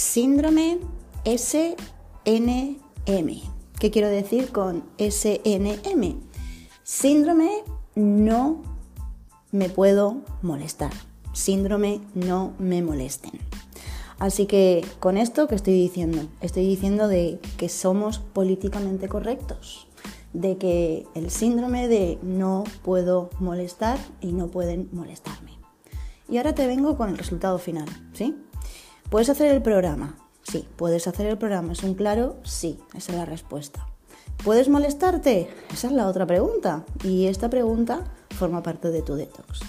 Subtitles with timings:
[0.00, 0.78] síndrome
[1.26, 1.76] SNM.
[3.78, 6.20] ¿Qué quiero decir con SNM?
[6.82, 7.50] Síndrome
[7.94, 8.62] no
[9.52, 10.90] me puedo molestar.
[11.34, 13.32] Síndrome no me molesten.
[14.18, 19.86] Así que con esto que estoy diciendo, estoy diciendo de que somos políticamente correctos,
[20.32, 25.58] de que el síndrome de no puedo molestar y no pueden molestarme.
[26.26, 28.34] Y ahora te vengo con el resultado final, ¿sí?
[29.10, 30.14] ¿Puedes hacer el programa?
[30.44, 31.72] Sí, puedes hacer el programa.
[31.72, 32.36] ¿Es un claro?
[32.44, 33.84] Sí, esa es la respuesta.
[34.44, 35.50] ¿Puedes molestarte?
[35.72, 36.84] Esa es la otra pregunta.
[37.02, 38.04] Y esta pregunta
[38.38, 39.62] forma parte de tu detox.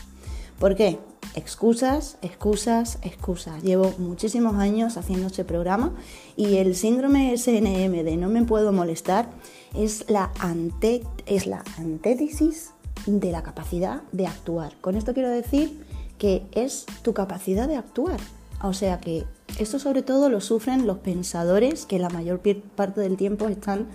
[0.59, 0.99] ¿Por qué?
[1.33, 3.63] Excusas, excusas, excusas.
[3.63, 5.95] Llevo muchísimos años haciendo este programa
[6.35, 9.27] y el síndrome SNM de no me puedo molestar
[9.73, 11.63] es la, ante, es la
[13.07, 14.73] de la capacidad de actuar.
[14.81, 15.83] Con esto quiero decir
[16.19, 18.19] que es tu capacidad de actuar.
[18.63, 19.25] O sea que
[19.59, 22.41] esto sobre todo lo sufren los pensadores que la mayor
[22.75, 23.87] parte del tiempo están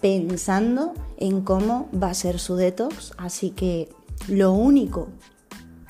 [0.00, 3.12] pensando en cómo va a ser su detox.
[3.18, 3.88] Así que
[4.28, 5.08] lo único,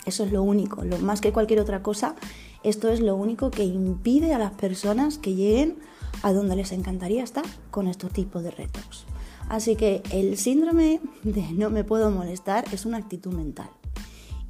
[0.07, 2.15] eso es lo único, lo más que cualquier otra cosa,
[2.63, 5.79] esto es lo único que impide a las personas que lleguen
[6.23, 9.07] a donde les encantaría estar con estos tipos de retos.
[9.49, 13.71] Así que el síndrome de no me puedo molestar es una actitud mental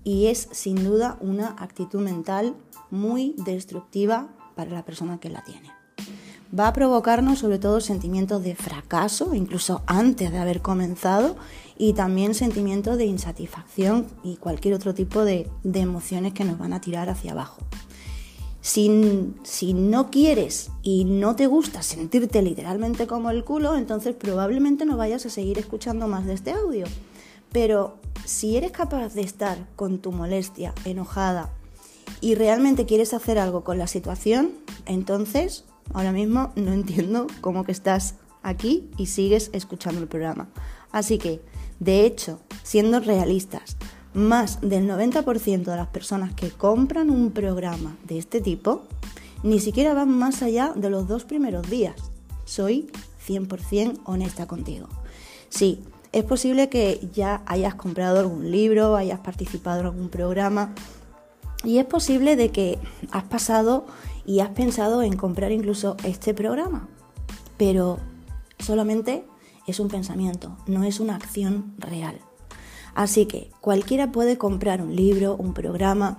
[0.05, 2.55] y es sin duda una actitud mental
[2.91, 4.29] muy destructiva
[4.61, 5.71] para la persona que la tiene.
[6.57, 11.37] Va a provocarnos sobre todo sentimientos de fracaso, incluso antes de haber comenzado,
[11.79, 16.83] y también sentimientos de insatisfacción y cualquier otro tipo de, emociones que nos van a
[16.83, 17.63] tirar hacia abajo.
[18.61, 24.85] Si, si, no quieres y no te gusta sentirte literalmente como el culo, entonces probablemente
[24.85, 26.85] no vayas a seguir escuchando más de este audio.
[27.51, 31.51] Pero si eres capaz de estar con tu molestia, enojada,
[32.21, 34.53] y realmente quieres hacer algo con la situación,
[34.87, 40.49] entonces ahora mismo no entiendo cómo que estás aquí y sigues escuchando el programa.
[40.93, 41.41] Así que,
[41.79, 43.77] de hecho, siendo realistas,
[44.13, 48.83] más del 90% de las personas que compran un programa de este tipo
[49.43, 51.97] ni siquiera van más allá de los dos primeros días.
[52.45, 52.91] Soy
[53.27, 54.89] 100% honesta contigo.
[55.49, 55.83] Sí,
[56.13, 60.75] es posible que ya hayas comprado algún libro, hayas participado en algún programa
[61.65, 62.79] y es posible de que
[63.11, 63.87] has pasado
[64.25, 66.89] y has pensado en comprar incluso este programa,
[67.57, 67.99] pero
[68.59, 69.25] solamente
[69.67, 72.19] es un pensamiento, no es una acción real.
[72.95, 76.19] Así que cualquiera puede comprar un libro, un programa,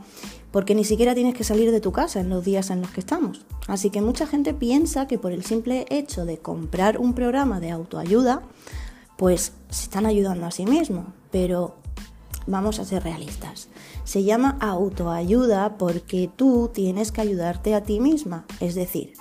[0.52, 3.00] porque ni siquiera tienes que salir de tu casa en los días en los que
[3.00, 3.46] estamos.
[3.68, 7.72] Así que mucha gente piensa que por el simple hecho de comprar un programa de
[7.72, 8.42] autoayuda,
[9.18, 11.76] pues se están ayudando a sí mismos, pero
[12.48, 13.70] vamos a ser realistas.
[14.04, 19.14] Se llama autoayuda porque tú tienes que ayudarte a ti misma, es decir,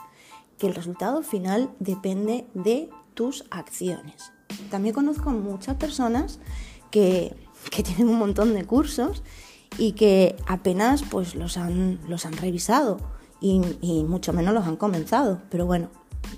[0.59, 4.33] que el resultado final depende de tus acciones.
[4.71, 6.39] También conozco muchas personas
[6.91, 7.35] que,
[7.85, 9.23] tienen un montón de cursos
[9.79, 12.99] y que apenas pues los han, los han revisado
[13.41, 15.89] y, y mucho menos los han comenzado, pero bueno,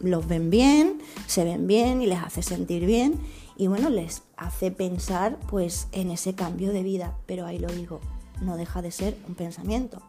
[0.00, 3.20] los ven bien, se ven bien y les hace sentir bien
[3.56, 8.00] y bueno, les hace pensar pues en ese cambio de vida, pero ahí lo digo,
[8.40, 10.02] no deja de ser un pensamiento.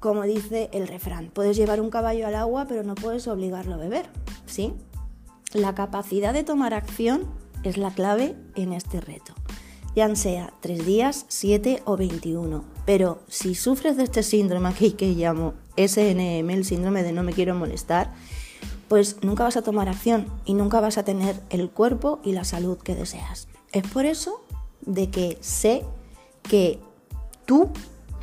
[0.00, 3.78] Como dice el refrán, puedes llevar un caballo al agua, pero no puedes obligarlo a
[3.78, 4.06] beber,
[4.46, 4.74] ¿sí?
[5.52, 7.26] La capacidad de tomar acción
[7.64, 9.34] es la clave en este reto,
[9.96, 12.64] ya sea tres días, siete o 21.
[12.86, 17.32] Pero si sufres de este síndrome aquí que llamo SNM, el síndrome de no me
[17.32, 18.12] quiero molestar,
[18.88, 22.44] pues nunca vas a tomar acción y nunca vas a tener el cuerpo y la
[22.44, 23.48] salud que deseas.
[23.72, 24.42] Es por eso
[24.80, 25.84] de que sé
[26.42, 26.80] que
[27.44, 27.70] tú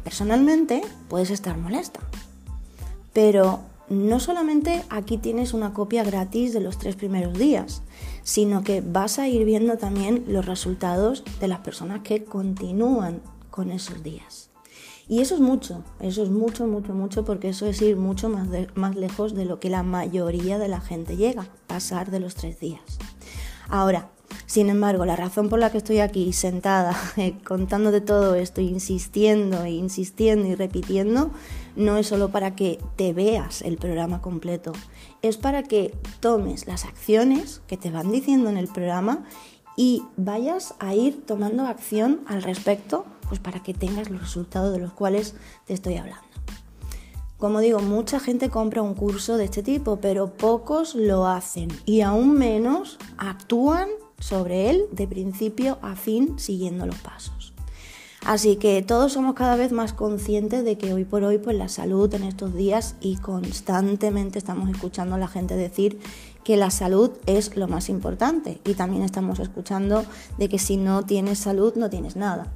[0.04, 2.00] personalmente puedes estar molesta,
[3.14, 3.60] pero
[3.90, 7.84] no solamente aquí tienes una copia gratis de los tres primeros días,
[8.24, 13.72] sino que vas a ir viendo también los resultados de las personas que continúan con
[13.72, 14.50] esos días.
[15.08, 18.48] Y eso es mucho, eso es mucho, mucho, mucho, porque eso es ir mucho más,
[18.74, 22.60] más lejos de lo que la mayoría de la gente llega, pasar de los tres
[22.60, 22.82] días.
[23.70, 24.10] Ahora,
[24.46, 29.66] sin embargo, la razón por la que estoy aquí sentada eh, contándote todo esto, insistiendo
[29.66, 31.32] insistiendo y repitiendo,
[31.76, 34.72] no es solo para que te veas el programa completo,
[35.22, 39.26] es para que tomes las acciones que te van diciendo en el programa
[39.78, 44.80] y vayas a ir tomando acción al respecto pues para que tengas los resultados de
[44.80, 45.36] los cuales
[45.66, 46.24] te estoy hablando.
[47.38, 52.02] Como digo, mucha gente compra un curso de este tipo, pero pocos lo hacen y
[52.02, 53.90] aún menos actúan
[54.20, 57.54] sobre él de principio a fin siguiendo los pasos.
[58.26, 61.70] Así que todos somos cada vez más conscientes de que hoy por hoy pues la
[61.70, 66.00] salud en estos días y constantemente estamos escuchando a la gente decir
[66.44, 70.04] que la salud es lo más importante y también estamos escuchando
[70.40, 72.52] de que si no tienes salud no tienes nada.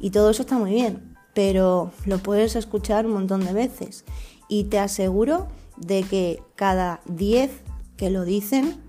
[0.00, 4.04] Y todo eso está muy bien, pero lo puedes escuchar un montón de veces
[4.48, 7.50] y te aseguro de que cada 10
[7.96, 8.80] que lo dicen,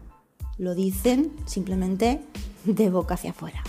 [0.58, 2.22] lo dicen simplemente
[2.66, 3.64] de boca hacia afuera.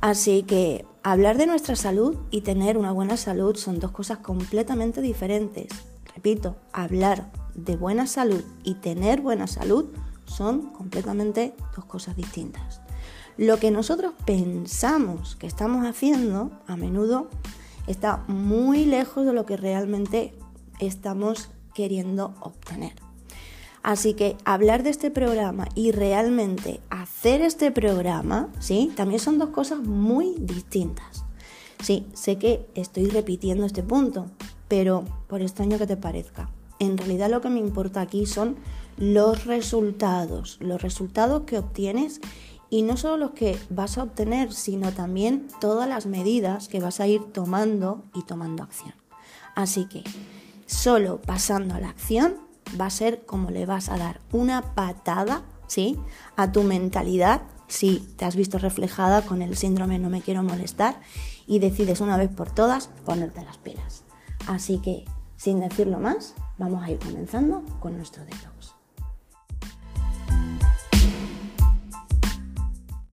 [0.00, 5.00] Así que hablar de nuestra salud y tener una buena salud son dos cosas completamente
[5.00, 5.68] diferentes.
[6.14, 9.86] Repito, hablar de buena salud y tener buena salud
[10.26, 12.81] son completamente dos cosas distintas.
[13.36, 17.28] Lo que nosotros pensamos que estamos haciendo a menudo
[17.86, 20.34] está muy lejos de lo que realmente
[20.78, 22.92] estamos queriendo obtener.
[23.82, 28.92] Así que hablar de este programa y realmente hacer este programa, ¿sí?
[28.94, 31.24] También son dos cosas muy distintas.
[31.82, 34.26] Sí, sé que estoy repitiendo este punto,
[34.68, 36.48] pero por extraño que te parezca,
[36.78, 38.56] en realidad lo que me importa aquí son
[38.96, 42.20] los resultados, los resultados que obtienes
[42.72, 47.00] y no solo los que vas a obtener, sino también todas las medidas que vas
[47.00, 48.94] a ir tomando y tomando acción.
[49.54, 50.02] Así que
[50.64, 52.38] solo pasando a la acción
[52.80, 55.98] va a ser como le vas a dar una patada, ¿sí?
[56.36, 60.98] A tu mentalidad, si te has visto reflejada con el síndrome no me quiero molestar
[61.46, 64.04] y decides una vez por todas ponerte las pilas.
[64.46, 65.04] Así que,
[65.36, 68.61] sin decirlo más, vamos a ir comenzando con nuestro detox.